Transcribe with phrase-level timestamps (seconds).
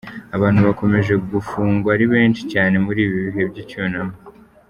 [0.35, 4.15] Abantu bakomeje gufungwa ari benshi cyane muri ibi bihe by’icyunamo